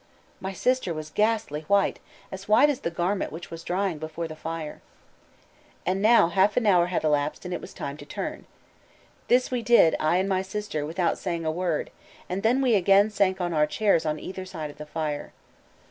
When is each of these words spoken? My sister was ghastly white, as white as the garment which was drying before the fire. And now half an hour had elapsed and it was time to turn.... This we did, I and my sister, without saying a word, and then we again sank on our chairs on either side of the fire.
My 0.39 0.51
sister 0.51 0.95
was 0.95 1.11
ghastly 1.11 1.61
white, 1.67 1.99
as 2.31 2.47
white 2.47 2.71
as 2.71 2.79
the 2.79 2.89
garment 2.89 3.31
which 3.31 3.51
was 3.51 3.63
drying 3.63 3.99
before 3.99 4.27
the 4.27 4.35
fire. 4.35 4.81
And 5.85 6.01
now 6.01 6.29
half 6.29 6.57
an 6.57 6.65
hour 6.65 6.87
had 6.87 7.03
elapsed 7.03 7.45
and 7.45 7.53
it 7.53 7.61
was 7.61 7.71
time 7.71 7.97
to 7.97 8.05
turn.... 8.07 8.47
This 9.27 9.51
we 9.51 9.61
did, 9.61 9.95
I 9.99 10.17
and 10.17 10.27
my 10.27 10.41
sister, 10.41 10.87
without 10.87 11.19
saying 11.19 11.45
a 11.45 11.51
word, 11.51 11.91
and 12.27 12.41
then 12.41 12.63
we 12.63 12.73
again 12.73 13.11
sank 13.11 13.39
on 13.39 13.53
our 13.53 13.67
chairs 13.67 14.03
on 14.03 14.19
either 14.19 14.43
side 14.43 14.71
of 14.71 14.79
the 14.79 14.87
fire. 14.87 15.33